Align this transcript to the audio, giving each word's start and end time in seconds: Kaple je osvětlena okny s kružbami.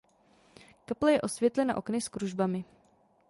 Kaple 0.85 1.11
je 1.13 1.21
osvětlena 1.21 1.77
okny 1.77 2.01
s 2.01 2.07
kružbami. 2.09 2.65